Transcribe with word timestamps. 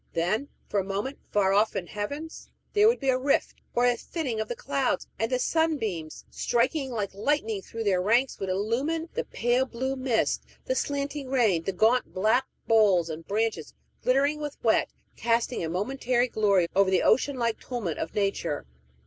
Then 0.13 0.47
for 0.67 0.79
a 0.79 0.83
moment, 0.83 1.19
far 1.31 1.53
off 1.53 1.75
in 1.75 1.85
heavens, 1.85 2.49
there 2.73 2.87
would 2.87 2.99
be 2.99 3.09
a 3.11 3.19
rift, 3.19 3.61
or 3.75 3.85
a 3.85 3.95
thinning 3.95 4.39
of 4.39 4.47
the 4.47 4.55
clouds, 4.55 5.05
and 5.19 5.31
the 5.31 5.37
sunbeams, 5.37 6.25
striking 6.31 6.89
like 6.89 7.13
lightning 7.13 7.61
through 7.61 7.83
their 7.83 8.01
ranks, 8.01 8.39
would 8.39 8.49
illumine 8.49 9.09
the 9.13 9.23
pale 9.25 9.63
blue 9.65 9.95
mist, 9.95 10.41
the 10.65 10.73
slanting 10.73 11.29
rain, 11.29 11.61
the 11.65 11.71
gaunt 11.71 12.15
black 12.15 12.45
boles 12.65 13.11
and 13.11 13.27
branches, 13.27 13.75
glittering 14.01 14.41
with 14.41 14.57
wet, 14.63 14.89
casting 15.17 15.63
a 15.63 15.69
momentary 15.69 16.27
glory 16.27 16.67
over 16.75 16.89
the 16.89 17.03
ocean 17.03 17.35
like 17.37 17.59
tumult 17.59 17.99
of 17.99 18.15
nature. 18.15 18.65